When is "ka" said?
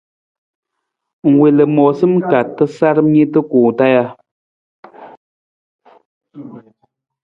2.29-2.39